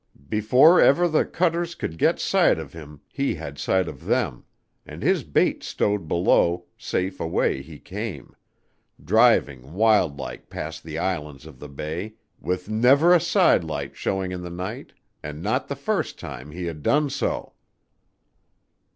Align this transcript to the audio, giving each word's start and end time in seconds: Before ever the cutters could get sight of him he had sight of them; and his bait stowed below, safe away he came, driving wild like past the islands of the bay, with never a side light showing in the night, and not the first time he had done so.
Before 0.29 0.81
ever 0.81 1.07
the 1.07 1.23
cutters 1.25 1.75
could 1.75 1.99
get 1.99 2.19
sight 2.19 2.57
of 2.57 2.73
him 2.73 3.01
he 3.13 3.35
had 3.35 3.59
sight 3.59 3.87
of 3.87 4.05
them; 4.05 4.45
and 4.83 5.03
his 5.03 5.23
bait 5.23 5.61
stowed 5.61 6.07
below, 6.07 6.65
safe 6.75 7.19
away 7.19 7.61
he 7.61 7.77
came, 7.77 8.35
driving 9.03 9.73
wild 9.73 10.17
like 10.17 10.49
past 10.49 10.83
the 10.83 10.97
islands 10.97 11.45
of 11.45 11.59
the 11.59 11.69
bay, 11.69 12.15
with 12.39 12.67
never 12.67 13.13
a 13.13 13.19
side 13.19 13.63
light 13.63 13.95
showing 13.95 14.31
in 14.31 14.41
the 14.41 14.49
night, 14.49 14.91
and 15.21 15.43
not 15.43 15.67
the 15.67 15.75
first 15.75 16.17
time 16.17 16.49
he 16.49 16.65
had 16.65 16.81
done 16.81 17.07
so. 17.11 17.53